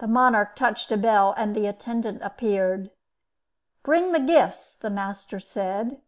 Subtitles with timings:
[0.00, 2.90] The monarch touched a bell, and the attendant appeared.
[3.82, 5.98] "Bring the gifts," the master said.